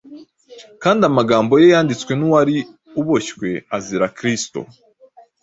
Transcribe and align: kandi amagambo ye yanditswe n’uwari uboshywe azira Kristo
kandi 0.83 1.01
amagambo 1.09 1.53
ye 1.61 1.67
yanditswe 1.73 2.11
n’uwari 2.15 2.55
uboshywe 2.99 3.49
azira 3.77 4.07
Kristo 4.17 4.59